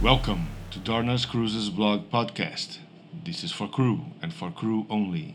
[0.00, 2.78] Welcome to Darna's Cruises Blog Podcast.
[3.24, 5.34] This is for crew and for crew only.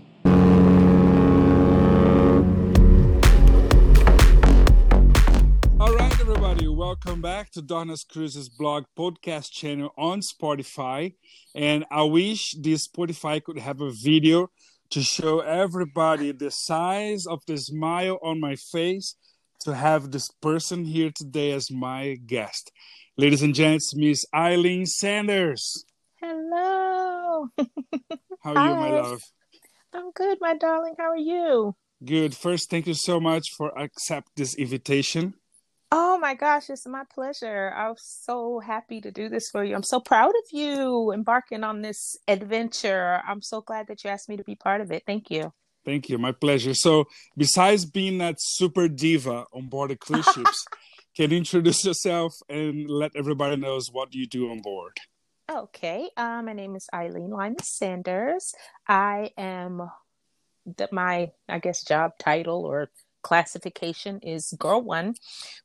[5.78, 11.16] All right, everybody, welcome back to Donna's Cruises blog podcast channel on Spotify.
[11.54, 14.52] And I wish this Spotify could have a video
[14.92, 19.16] to show everybody the size of the smile on my face
[19.64, 22.72] to have this person here today as my guest.
[23.18, 25.86] Ladies and gents, Miss Eileen Sanders.
[26.22, 27.48] Hello.
[28.44, 29.22] How are you, my love?
[29.94, 30.96] I'm good, my darling.
[30.98, 31.76] How are you?
[32.04, 32.36] Good.
[32.36, 35.36] First, thank you so much for accept this invitation.
[35.92, 37.74] Oh my gosh, it's my pleasure.
[37.76, 39.76] I'm so happy to do this for you.
[39.76, 43.22] I'm so proud of you embarking on this adventure.
[43.28, 45.04] I'm so glad that you asked me to be part of it.
[45.06, 45.52] Thank you.
[45.84, 46.18] Thank you.
[46.18, 46.74] My pleasure.
[46.74, 50.66] So, besides being that super diva on board the cruise ships,
[51.16, 54.98] can you introduce yourself and let everybody knows what you do on board?
[55.52, 56.10] Okay.
[56.16, 58.54] Uh, my name is Eileen Lyman Sanders.
[58.88, 59.90] I am
[60.66, 62.90] the, my, I guess, job title or
[63.22, 65.16] classification is Girl One,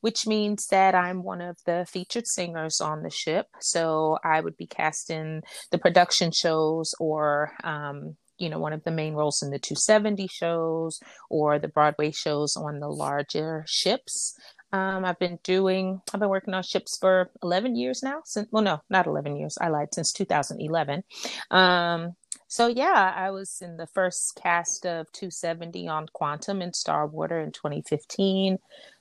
[0.01, 3.47] which means that I'm one of the featured singers on the ship.
[3.61, 8.85] So I would be cast in the production shows or, um, you know, one of
[8.85, 14.39] the main roles in the 270 shows or the Broadway shows on the larger ships.
[14.73, 18.21] Um, I've been doing, I've been working on ships for 11 years now.
[18.25, 19.57] Since, well, no, not 11 years.
[19.61, 21.03] I lied, since 2011.
[21.51, 22.15] Um,
[22.49, 27.51] so yeah, I was in the first cast of 270 on Quantum in Starwater in
[27.53, 28.59] 2015.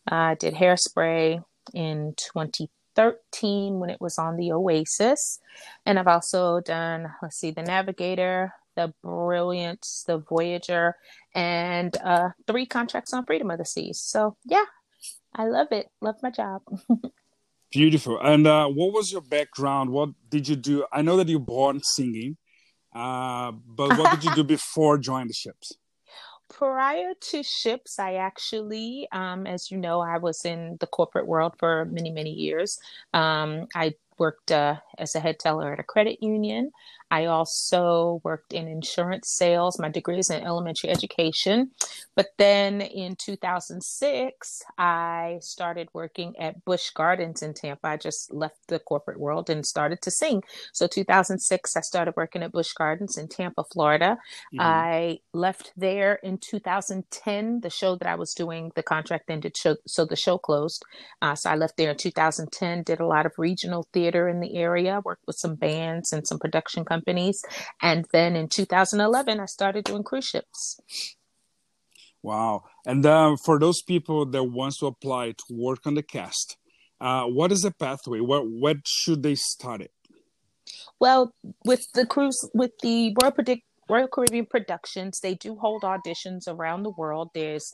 [0.07, 5.39] I did Hairspray in 2013 when it was on the Oasis,
[5.85, 10.95] and I've also done, let's see, The Navigator, The Brilliance, The Voyager,
[11.33, 13.99] and uh, three contracts on Freedom of the Seas.
[13.99, 14.65] So yeah,
[15.33, 15.87] I love it.
[16.01, 16.61] Love my job.
[17.71, 18.19] Beautiful.
[18.21, 19.89] And uh, what was your background?
[19.89, 20.85] What did you do?
[20.91, 22.37] I know that you born singing,
[22.93, 25.73] uh, but what did you do before joining the ships?
[26.49, 31.55] prior to ships i actually um, as you know i was in the corporate world
[31.57, 32.77] for many many years
[33.13, 36.71] um, i worked uh, as a head teller at a credit union
[37.11, 41.71] i also worked in insurance sales my degree is in elementary education
[42.15, 48.57] but then in 2006 i started working at Busch Gardens in tampa i just left
[48.67, 50.41] the corporate world and started to sing
[50.73, 54.17] so 2006 i started working at Busch Gardens in tampa florida
[54.53, 54.59] Mhm.
[54.61, 57.61] I left there in 2010.
[57.61, 60.83] The show that I was doing, the contract ended, so, so the show closed.
[61.21, 64.55] Uh, so I left there in 2010, did a lot of regional theater in the
[64.55, 67.41] area, worked with some bands and some production companies.
[67.81, 71.15] And then in 2011, I started doing cruise ships.
[72.21, 72.63] Wow.
[72.85, 76.57] And uh, for those people that wants to apply to work on the cast,
[76.99, 78.19] uh, what is the pathway?
[78.19, 79.91] What what should they start it?
[80.99, 81.33] Well,
[81.65, 86.83] with the cruise, with the Royal, Predic- Royal Caribbean Productions, they do hold auditions around
[86.83, 87.29] the world.
[87.33, 87.71] There's,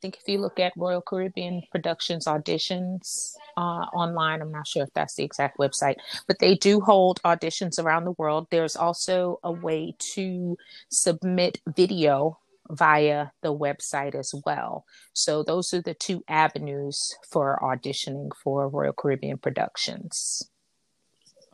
[0.00, 4.92] think, if you look at Royal Caribbean Productions auditions uh, online, I'm not sure if
[4.94, 5.96] that's the exact website,
[6.26, 8.48] but they do hold auditions around the world.
[8.50, 10.56] There's also a way to
[10.90, 12.38] submit video
[12.70, 14.84] via the website as well.
[15.12, 20.50] So those are the two avenues for auditioning for Royal Caribbean Productions.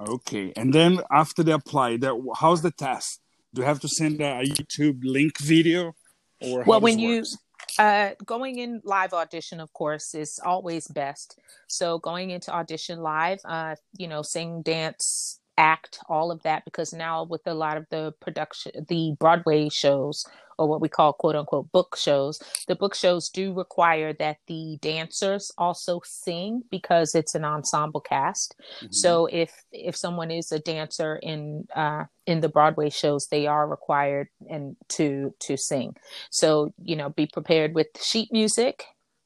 [0.01, 0.53] Okay.
[0.57, 3.21] And then after they apply, that how's the test?
[3.55, 5.95] Do you have to send a, YouTube link video,
[6.41, 7.37] or well when you works?
[7.79, 11.39] Uh going in live audition of course is always best.
[11.69, 16.93] So going into audition live uh you know sing dance act all of that because
[16.93, 20.25] now with a lot of the production the broadway shows
[20.63, 22.41] or what we call quote unquote book shows.
[22.69, 28.55] The book shows do require that the dancers also sing because it's an ensemble cast.
[28.83, 28.95] Mhm.
[28.95, 33.67] so if if someone is a dancer in uh in the broadway shows they are
[33.69, 35.95] required and to to sing.
[36.31, 38.85] So you know be prepared with sheet music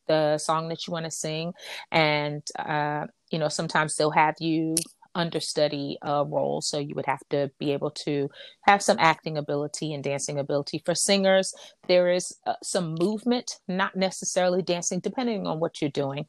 [0.09, 1.53] the song that you want to sing.
[1.91, 4.77] And uh you know sometimes they'll have you
[5.16, 8.28] understudy a role so you would have to be able to
[8.63, 11.54] have some acting ability and dancing ability for singers
[11.89, 16.27] there is uh, some movement not necessarily dancing depending on what you're doing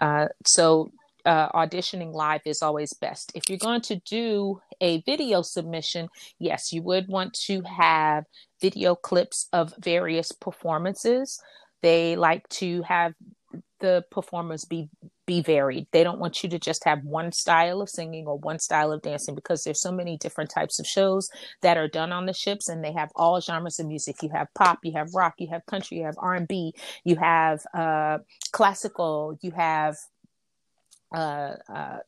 [0.00, 0.90] uh, so
[1.26, 3.32] uh, auditioning live is always best.
[3.34, 6.08] If you're going to do a video submission,
[6.38, 8.24] yes, you would want to have
[8.60, 11.40] video clips of various performances.
[11.82, 13.12] They like to have
[13.80, 14.88] the performers be
[15.26, 15.86] be varied.
[15.92, 19.02] They don't want you to just have one style of singing or one style of
[19.02, 21.28] dancing because there's so many different types of shows
[21.62, 24.22] that are done on the ships and they have all genres of music.
[24.22, 26.74] You have pop, you have rock, you have country, you have R&B,
[27.04, 28.18] you have uh
[28.52, 29.96] classical, you have
[31.14, 31.98] uh, uh,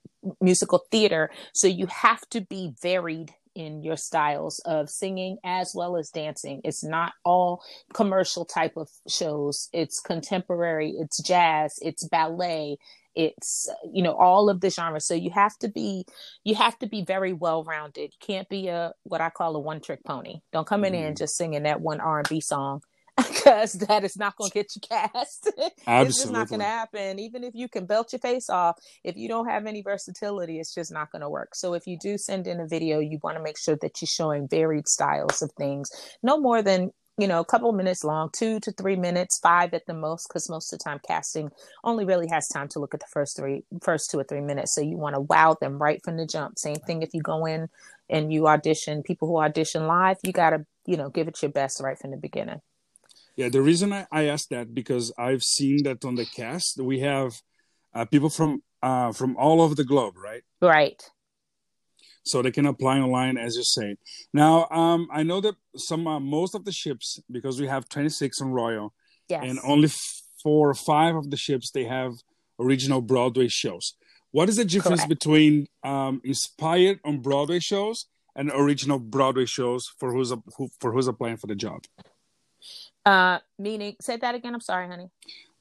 [0.40, 1.30] musical theater.
[1.54, 6.60] So you have to be varied in your styles of singing as well as dancing.
[6.64, 7.62] It's not all
[7.92, 9.68] commercial type of shows.
[9.72, 12.78] It's contemporary, it's jazz, it's ballet,
[13.18, 15.04] it's you know all of the genres.
[15.04, 16.06] So you have to be
[16.44, 18.12] you have to be very well rounded.
[18.12, 20.40] You can't be a what I call a one trick pony.
[20.52, 21.08] Don't come in mm.
[21.08, 22.80] and just singing that one R and B song
[23.16, 25.50] because that is not going to get you cast.
[25.86, 27.18] it's just not going to happen.
[27.18, 30.72] Even if you can belt your face off, if you don't have any versatility, it's
[30.72, 31.56] just not going to work.
[31.56, 34.06] So if you do send in a video, you want to make sure that you're
[34.06, 35.90] showing varied styles of things,
[36.22, 39.86] no more than you know, a couple minutes long, two to three minutes, five at
[39.86, 41.50] the most, because most of the time casting
[41.82, 44.72] only really has time to look at the first three, first two or three minutes.
[44.72, 46.58] So you want to wow them right from the jump.
[46.58, 47.68] Same thing if you go in
[48.08, 51.50] and you audition, people who audition live, you got to, you know, give it your
[51.50, 52.60] best right from the beginning.
[53.34, 57.00] Yeah, the reason I, I asked that because I've seen that on the cast we
[57.00, 57.40] have
[57.94, 60.42] uh, people from uh, from all over the globe, right?
[60.62, 61.02] Right.
[62.24, 63.96] So they can apply online, as you say.
[64.32, 68.40] Now, um, I know that some uh, most of the ships because we have 26
[68.42, 68.92] on Royal,
[69.28, 69.42] yes.
[69.44, 69.88] and only
[70.42, 72.12] four or five of the ships they have
[72.58, 73.94] original Broadway shows.
[74.30, 75.08] What is the difference Correct.
[75.08, 78.06] between um, inspired on Broadway shows
[78.36, 81.84] and original Broadway shows for who's a, who, for who's applying for the job?
[83.06, 84.54] Uh, meaning, say that again.
[84.54, 85.10] I'm sorry, honey.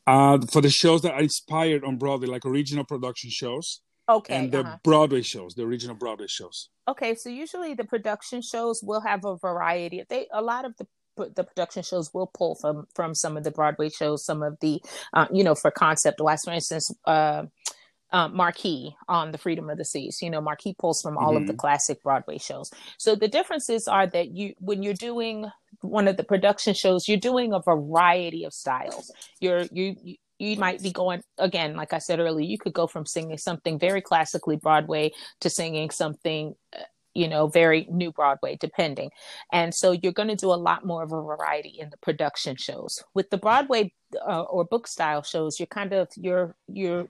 [0.05, 3.81] Uh, for the shows that are inspired on Broadway, like original production shows.
[4.09, 4.35] Okay.
[4.35, 4.77] And the uh-huh.
[4.83, 6.69] Broadway shows, the original Broadway shows.
[6.87, 10.03] Okay, so usually the production shows will have a variety.
[10.07, 10.87] They a lot of the
[11.35, 14.81] the production shows will pull from from some of the Broadway shows, some of the
[15.13, 16.43] uh, you know for concept wise.
[16.45, 17.43] For instance, uh,
[18.11, 20.19] uh, Marquee on the Freedom of the Seas.
[20.21, 21.37] You know, Marquee pulls from all mm-hmm.
[21.37, 21.59] of the mm-hmm.
[21.59, 22.71] classic Broadway shows.
[22.97, 25.49] So the differences are that you, when you're doing
[25.81, 29.11] one of the production shows, you're doing a variety of styles.
[29.39, 29.95] You're you.
[30.39, 32.45] You might be going again, like I said earlier.
[32.45, 35.11] You could go from singing something very classically Broadway
[35.41, 36.83] to singing something uh,
[37.17, 39.09] you know, very new Broadway, depending.
[39.51, 42.55] And so you're going to do a lot more of a variety in the production
[42.57, 43.03] shows.
[43.15, 43.91] With the Broadway
[44.21, 47.07] uh, or book style shows, you're kind of you're you're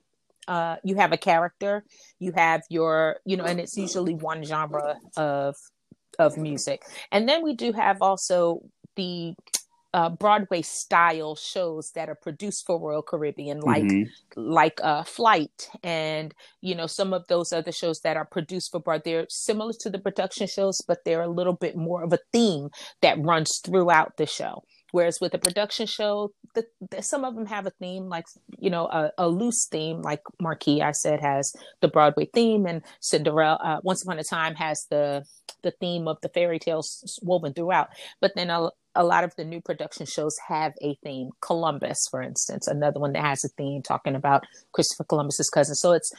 [0.47, 1.83] uh, you have a character,
[2.19, 5.55] you have your, you know, and it's usually one genre of
[6.17, 6.83] of music.
[7.11, 8.61] And then we do have also
[8.95, 9.33] the
[9.97, 14.39] uh, Broadway style shows that are produced for Royal Caribbean, like mm-hmm.
[14.39, 18.79] like uh, Flight, and you know some of those other shows that are produced for
[18.79, 19.11] Broadway.
[19.11, 22.69] They're similar to the production shows, but they're a little bit more of a theme
[23.01, 24.61] that runs throughout the show.
[24.91, 28.25] Whereas with a production show, the, the, some of them have a theme, like
[28.57, 32.81] you know, a, a, loose theme, like Marquee I said has the Broadway theme, and
[33.01, 35.25] Cinderella, uh, Once Upon a Time has the
[35.63, 37.89] the theme of the fairy tales woven throughout.
[38.21, 41.29] But then a, a lot of the new production shows have a theme.
[41.41, 44.43] Columbus, for instance, another one that has a theme talking about
[44.73, 45.75] Christopher Columbus's cousin.
[45.75, 46.11] So it's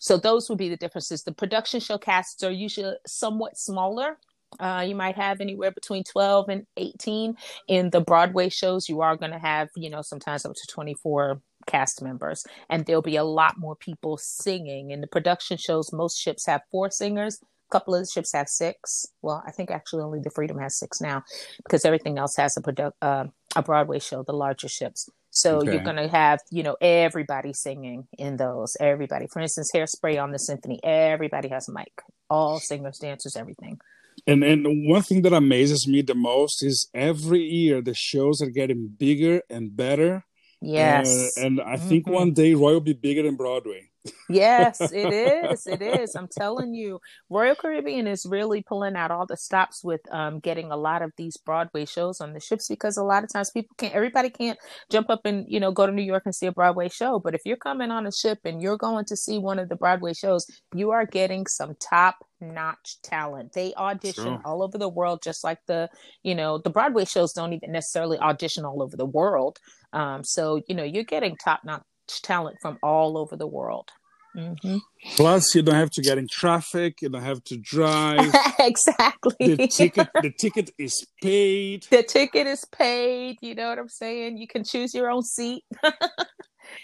[0.00, 1.22] so those would be the differences.
[1.22, 4.18] The production show casts are usually somewhat smaller
[4.60, 7.36] uh, you might have anywhere between 12 and 18.
[7.68, 11.40] In the Broadway shows, you are going to have, you know, sometimes up to 24
[11.66, 14.90] cast members, and there'll be a lot more people singing.
[14.90, 17.40] In the production shows, most ships have four singers.
[17.42, 19.06] A couple of the ships have six.
[19.22, 21.24] Well, I think actually only the Freedom has six now,
[21.64, 23.24] because everything else has a uh,
[23.56, 24.22] a Broadway show.
[24.22, 25.08] The larger ships.
[25.30, 25.72] So okay.
[25.72, 28.76] you're going to have, you know, everybody singing in those.
[28.78, 29.26] Everybody.
[29.26, 30.78] For instance, Hairspray on the symphony.
[30.84, 31.90] Everybody has a mic.
[32.30, 33.80] All singers, dancers, everything.
[34.26, 38.50] And and one thing that amazes me the most is every year the shows are
[38.50, 40.24] getting bigger and better.
[40.60, 41.36] Yes.
[41.36, 42.14] Uh, and I think mm-hmm.
[42.14, 43.90] one day Roy will be bigger than Broadway
[44.28, 45.66] yes, it is.
[45.66, 46.14] It is.
[46.14, 50.70] I'm telling you, Royal Caribbean is really pulling out all the stops with um, getting
[50.70, 53.74] a lot of these Broadway shows on the ships because a lot of times people
[53.78, 54.58] can't, everybody can't
[54.90, 57.18] jump up and, you know, go to New York and see a Broadway show.
[57.18, 59.76] But if you're coming on a ship and you're going to see one of the
[59.76, 63.52] Broadway shows, you are getting some top notch talent.
[63.52, 64.42] They audition sure.
[64.44, 65.88] all over the world, just like the,
[66.22, 69.58] you know, the Broadway shows don't even necessarily audition all over the world.
[69.92, 73.90] Um, so, you know, you're getting top notch talent from all over the world.
[74.36, 74.78] Mm-hmm.
[75.14, 77.00] Plus, you don't have to get in traffic.
[77.02, 78.34] You don't have to drive.
[78.58, 79.54] exactly.
[79.54, 81.86] The ticket, the ticket is paid.
[81.90, 83.38] The ticket is paid.
[83.40, 84.38] You know what I'm saying?
[84.38, 85.62] You can choose your own seat.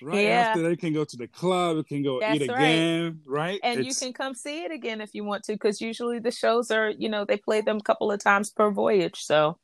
[0.02, 0.48] right yeah.
[0.48, 1.76] after that, you can go to the club.
[1.78, 2.60] You can go That's eat right.
[2.60, 3.20] again.
[3.26, 3.88] Right, and it's...
[3.88, 6.90] you can come see it again if you want to, because usually the shows are,
[6.90, 9.18] you know, they play them a couple of times per voyage.
[9.18, 9.58] So.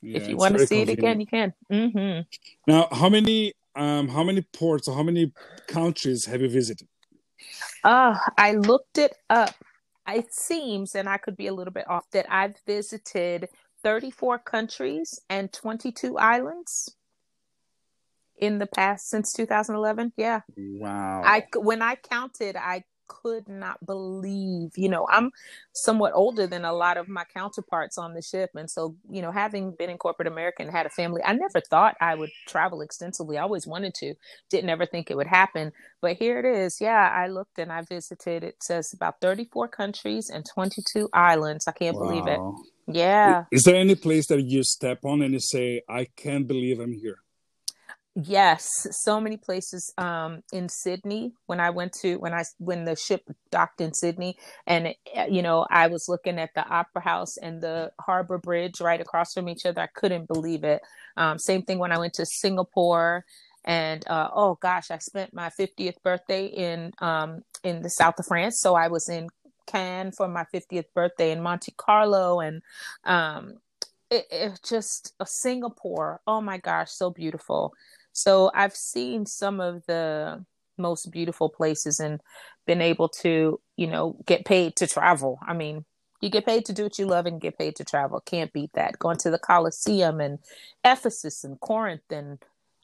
[0.00, 0.90] Yeah, if you want to see convenient.
[0.90, 1.54] it again, you can.
[1.72, 2.70] Mm-hmm.
[2.70, 5.32] Now, how many um, how many ports or how many
[5.68, 6.88] countries have you visited?
[7.84, 9.54] Uh, I looked it up.
[10.08, 13.48] It seems, and I could be a little bit off, that I've visited
[13.82, 16.94] 34 countries and 22 islands.
[18.40, 20.12] in the past since 2011.
[20.16, 20.40] Yeah.
[20.56, 21.22] Wow.
[21.24, 25.30] I when I counted, I could not believe, you know, I'm
[25.72, 28.50] somewhat older than a lot of my counterparts on the ship.
[28.54, 31.60] And so, you know, having been in corporate America and had a family, I never
[31.60, 33.38] thought I would travel extensively.
[33.38, 34.14] I always wanted to,
[34.50, 35.72] didn't ever think it would happen.
[36.00, 36.80] But here it is.
[36.80, 41.66] Yeah, I looked and I visited, it says about 34 countries and 22 islands.
[41.66, 42.08] I can't wow.
[42.08, 42.40] believe it.
[42.86, 43.44] Yeah.
[43.50, 46.92] Is there any place that you step on and you say, I can't believe I'm
[46.92, 47.18] here?
[48.20, 51.34] Yes, so many places um, in Sydney.
[51.46, 53.22] When I went to when I when the ship
[53.52, 57.62] docked in Sydney, and eh, you know I was looking at the Opera House and
[57.62, 59.82] the Harbor Bridge right across from each other.
[59.82, 60.82] I couldn't believe it.
[61.16, 63.24] Um, same thing when I went to Singapore,
[63.64, 68.26] and uh, oh gosh, I spent my 50th birthday in um, in the south of
[68.26, 68.60] France.
[68.60, 69.28] So I was in
[69.68, 72.62] Cannes for my 50th birthday in Monte Carlo, and
[73.04, 73.58] um,
[74.10, 76.20] it, it just uh, Singapore.
[76.26, 77.74] Oh my gosh, so beautiful.
[78.18, 80.44] So I've seen some of the
[80.76, 82.20] most beautiful places and
[82.66, 85.38] been able to, you know, get paid to travel.
[85.46, 85.84] I mean,
[86.20, 88.20] you get paid to do what you love and get paid to travel.
[88.20, 88.98] Can't beat that.
[88.98, 90.40] Going to the Colosseum and
[90.84, 92.38] Ephesus and Corinth and,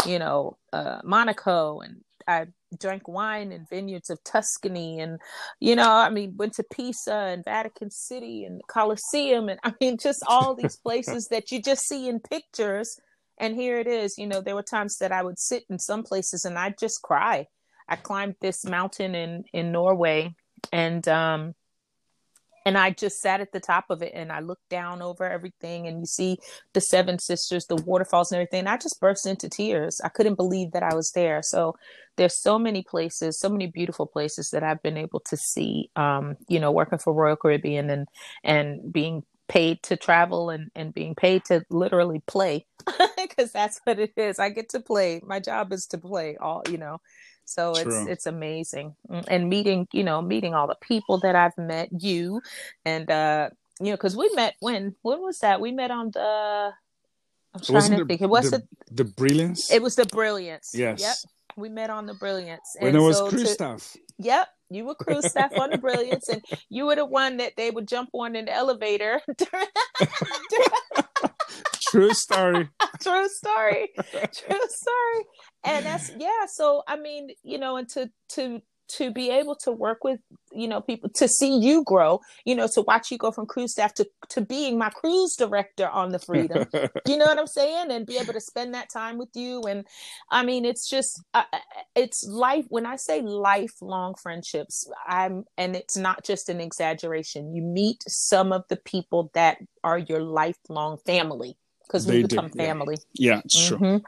[0.07, 2.47] you know, uh, Monaco and I
[2.79, 5.21] drank wine in vineyards of Tuscany and
[5.61, 9.99] you know I mean went to Pisa and Vatican City and Colosseum and I mean
[9.99, 12.99] just all these places that you just see in pictures
[13.39, 16.03] and here it is you know there were times that i would sit in some
[16.03, 17.47] places and i'd just cry
[17.89, 20.35] i climbed this mountain in in norway
[20.73, 21.55] and um
[22.65, 25.87] and I just sat at the top of it and I looked down over everything
[25.87, 26.39] and you see
[26.73, 28.61] the seven sisters, the waterfalls and everything.
[28.61, 30.01] And I just burst into tears.
[30.03, 31.43] I couldn't believe that I was there.
[31.43, 31.77] So
[32.17, 35.91] there's so many places, so many beautiful places that I've been able to see.
[35.97, 38.09] Um, you know, working for Royal Caribbean and
[38.43, 42.67] and being paid to travel and, and being paid to literally play
[43.17, 44.39] because that's what it is.
[44.39, 45.21] I get to play.
[45.25, 47.01] My job is to play all, you know.
[47.45, 47.83] So True.
[47.83, 48.95] it's it's amazing.
[49.11, 52.41] Mm, and meeting, you know, meeting all the people that I've met, you
[52.85, 55.61] and uh you know, because we met when when was that?
[55.61, 56.73] We met on the
[57.55, 58.21] I'm trying to the, think.
[58.21, 59.71] It was the, the, the brilliance.
[59.71, 60.73] It was the brilliance.
[60.75, 61.01] Yes.
[61.01, 61.17] Yep.
[61.57, 62.77] We met on the brilliance.
[62.79, 63.97] When and it was so crew staff.
[64.19, 64.49] Yep.
[64.75, 67.89] You were crew staff on the Brilliance, and you were the one that they would
[67.89, 69.21] jump on in the elevator.
[71.89, 72.69] True story.
[73.01, 73.91] True story.
[73.97, 75.25] True story.
[75.65, 76.47] And that's yeah.
[76.49, 80.21] So I mean, you know, and to to to be able to work with
[80.53, 83.73] you know people to see you grow you know to watch you go from cruise
[83.73, 86.67] staff to to being my cruise director on the freedom.
[87.07, 87.91] You know what i'm saying?
[87.91, 89.63] And be able to spend that time with you.
[89.63, 89.85] And
[90.31, 91.59] i mean it's just uh, uh,
[91.95, 97.63] it's life when i say lifelong friendships i'm and it's not just an exaggeration you
[97.63, 102.97] meet some of the people that are your lifelong family because we become do, family
[103.15, 103.77] yeah, yeah it's mm-hmm.
[103.77, 104.03] true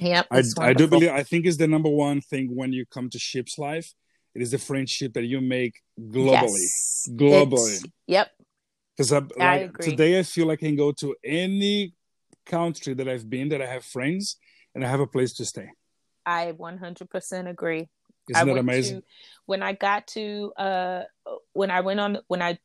[0.00, 0.26] Yep.
[0.30, 3.18] I, I do believe, I think is the number one thing when you come to
[3.18, 3.92] ship's life.
[4.34, 6.60] It is the friendship that you make globally.
[6.60, 7.08] Yes.
[7.10, 7.76] Globally.
[7.76, 8.30] It's, yep.
[8.96, 11.94] Because I like, today I feel like I can go to any
[12.44, 14.36] country that I've been that I have friends
[14.74, 15.68] and I have a place to stay.
[16.24, 17.88] I 100% agree.
[18.28, 19.00] Isn't I that amazing?
[19.00, 19.06] To,
[19.46, 21.02] when I got to, uh,
[21.52, 22.58] when I went on, when I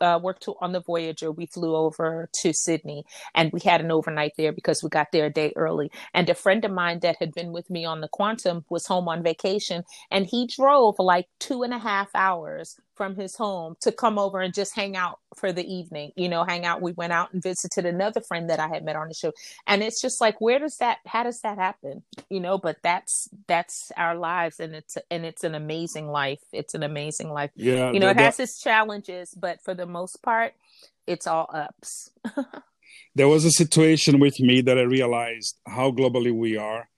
[0.00, 4.32] uh, worked on the Voyager, we flew over to Sydney and we had an overnight
[4.36, 5.90] there because we got there a day early.
[6.14, 9.08] And a friend of mine that had been with me on the Quantum was home
[9.08, 13.92] on vacation and he drove like two and a half hours from his home to
[13.92, 16.82] come over and just hang out for the evening, you know, hang out.
[16.82, 19.32] We went out and visited another friend that I had met on the show.
[19.66, 22.02] And it's just like, where does that, how does that happen?
[22.28, 26.40] You know, but that's, that's our lives and it's, and it's an amazing life.
[26.52, 27.50] It's an amazing life.
[27.54, 27.92] Yeah.
[27.92, 30.54] You know, it has its challenges, but for the most part,
[31.06, 32.10] it's all ups.
[33.14, 36.88] there was a situation with me that I realized how globally we are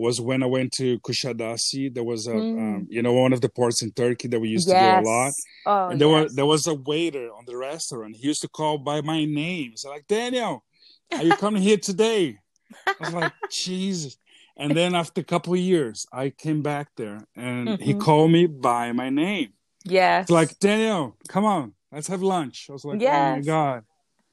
[0.00, 1.92] was when I went to Kusadasi.
[1.92, 2.58] There was a, mm.
[2.58, 4.98] um, you know, one of the ports in Turkey that we used yes.
[4.98, 5.32] to go a lot.
[5.66, 6.22] Oh, and there yes.
[6.22, 8.16] were there was a waiter on the restaurant.
[8.16, 9.76] He used to call by my name.
[9.76, 10.64] So like, Daniel,
[11.12, 12.38] are you coming here today?
[12.86, 14.16] I was like, Jesus.
[14.56, 17.82] And then after a couple of years, I came back there and mm-hmm.
[17.82, 19.54] he called me by my name.
[19.84, 20.24] Yes.
[20.24, 22.66] It's like, Daniel, come on, let's have lunch.
[22.68, 23.14] I was like, yes.
[23.14, 23.84] oh my God.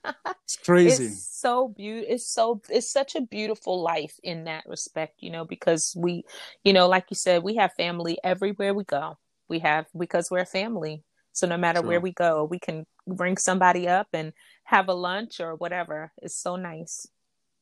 [0.43, 1.07] It's crazy.
[1.07, 2.13] It's so beautiful.
[2.13, 6.23] It's so it's such a beautiful life in that respect, you know, because we,
[6.63, 9.17] you know, like you said, we have family everywhere we go.
[9.49, 11.03] We have because we're a family.
[11.33, 14.31] So no matter where we go, we can bring somebody up and
[14.63, 16.13] have a lunch or whatever.
[16.21, 17.07] It's so nice.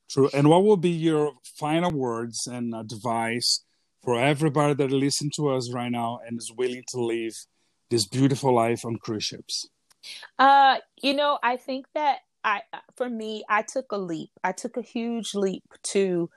[0.09, 0.29] True.
[0.33, 3.63] And what will be your final words and advice
[4.03, 7.33] for everybody that listen to us right now and is willing to live
[7.89, 9.67] this beautiful life on cruise ships?
[10.39, 12.61] Uh, you know, I think that I,
[12.95, 14.29] for me, I took a leap.
[14.43, 16.29] I took a huge leap to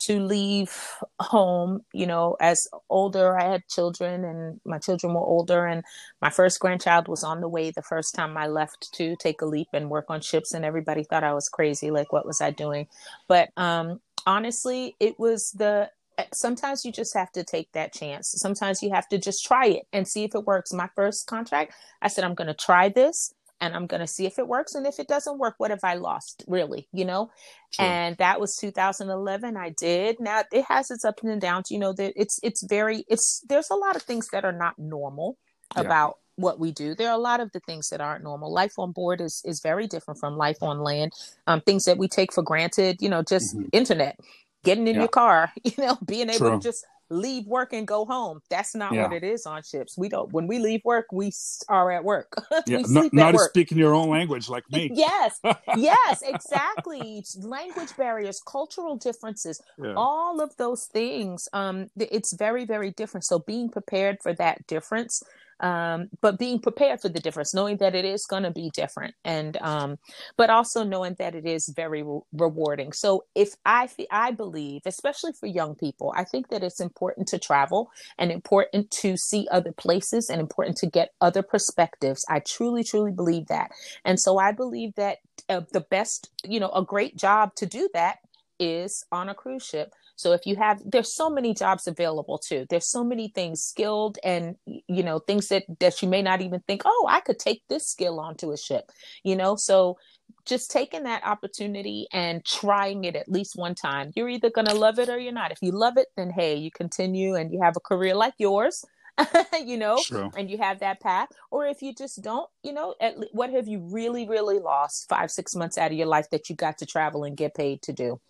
[0.00, 0.74] to leave
[1.20, 5.84] home, you know, as older, I had children and my children were older and
[6.20, 9.46] my first grandchild was on the way the first time I left to take a
[9.46, 11.90] leap and work on ships and everybody thought I was crazy.
[11.90, 12.88] Like, what was I doing?
[13.28, 15.90] But, um, honestly, it was the,
[16.32, 18.34] sometimes you just have to take that chance.
[18.36, 20.72] Sometimes you have to just try it and see if it works.
[20.72, 24.26] My first contract, I said, I'm going to try this and I'm going to see
[24.26, 24.74] if it works.
[24.74, 26.88] And if it doesn't work, what have I lost, really?
[26.92, 27.30] You know?
[27.70, 27.84] Sure.
[27.84, 29.56] And that was 2011.
[29.56, 30.20] I did.
[30.20, 31.70] Now it has its ups and downs.
[31.70, 34.78] You know that it's it's very it's there's a lot of things that are not
[34.78, 35.36] normal
[35.74, 35.82] yeah.
[35.82, 36.94] about what we do.
[36.94, 38.52] There are a lot of the things that aren't normal.
[38.52, 41.12] Life on board is is very different from life on land.
[41.46, 43.00] Um, things that we take for granted.
[43.00, 43.68] You know, just mm-hmm.
[43.72, 44.18] internet,
[44.64, 45.02] getting in yeah.
[45.02, 45.52] your car.
[45.64, 46.50] You know, being able True.
[46.52, 48.40] to just leave work and go home.
[48.50, 49.04] That's not yeah.
[49.04, 49.96] what it is on ships.
[49.96, 50.32] We don't.
[50.32, 51.32] When we leave work, we
[51.68, 52.32] are at work.
[52.66, 54.90] yeah, not, not speaking your own language like me.
[54.94, 55.40] yes,
[55.76, 57.24] yes, exactly.
[57.40, 59.94] language barriers, cultural differences, yeah.
[59.96, 61.48] all of those things.
[61.52, 63.24] Um, it's very, very different.
[63.24, 65.22] So being prepared for that difference
[65.60, 69.14] um, but being prepared for the difference, knowing that it is going to be different,
[69.24, 69.98] and um,
[70.36, 72.92] but also knowing that it is very re- rewarding.
[72.92, 77.38] So if I I believe, especially for young people, I think that it's important to
[77.38, 82.24] travel and important to see other places and important to get other perspectives.
[82.28, 83.70] I truly, truly believe that,
[84.04, 87.88] and so I believe that uh, the best, you know, a great job to do
[87.94, 88.18] that
[88.58, 92.66] is on a cruise ship so if you have, there's so many jobs available too.
[92.70, 96.60] There's so many things skilled and, you know, things that, that you may not even
[96.60, 98.90] think, oh, I could take this skill onto a ship,
[99.22, 99.56] you know?
[99.56, 99.98] So
[100.46, 104.10] just taking that opportunity and trying it at least one time.
[104.16, 105.52] You're either going to love it or you're not.
[105.52, 108.84] If you love it, then hey, you continue and you have a career like yours.
[109.64, 110.30] you know, True.
[110.36, 111.28] and you have that path.
[111.50, 115.08] Or if you just don't, you know, at le- what have you really, really lost
[115.08, 117.80] five, six months out of your life that you got to travel and get paid
[117.82, 118.20] to do?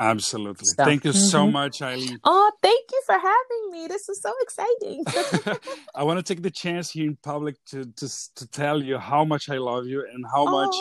[0.00, 0.64] Absolutely.
[0.64, 0.86] Stuff.
[0.86, 1.28] Thank you mm-hmm.
[1.28, 2.18] so much, Eileen.
[2.24, 3.86] Oh, thank you for having me.
[3.86, 5.04] This is so exciting.
[5.94, 9.26] I want to take the chance here in public to, to, to tell you how
[9.26, 10.50] much I love you and how oh.
[10.50, 10.74] much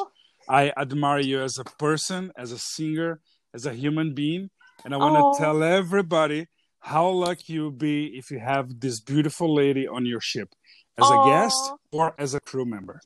[0.47, 3.19] I admire you as a person, as a singer,
[3.53, 4.49] as a human being.
[4.85, 5.33] And I want oh.
[5.33, 6.47] to tell everybody
[6.79, 10.49] how lucky you'll be if you have this beautiful lady on your ship
[10.97, 11.23] as oh.
[11.23, 13.01] a guest or as a crew member.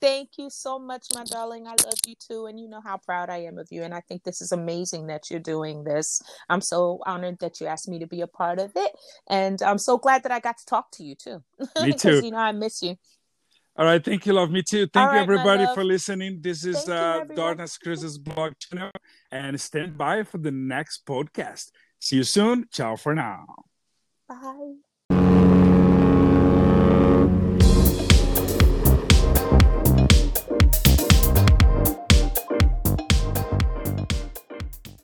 [0.00, 1.66] Thank you so much, my darling.
[1.66, 2.46] I love you too.
[2.46, 3.82] And you know how proud I am of you.
[3.82, 6.20] And I think this is amazing that you're doing this.
[6.48, 8.92] I'm so honored that you asked me to be a part of it.
[9.28, 11.42] And I'm so glad that I got to talk to you too.
[11.82, 12.20] Me too.
[12.22, 12.96] you know, I miss you.
[13.78, 14.02] All right.
[14.02, 14.50] Thank you, love.
[14.50, 14.86] Me too.
[14.86, 16.40] Thank All you, right, everybody, for listening.
[16.40, 18.90] This is uh, Darkness Cruises blog channel.
[19.30, 21.70] And stand by for the next podcast.
[21.98, 22.66] See you soon.
[22.72, 23.44] Ciao for now.
[24.28, 24.85] Bye.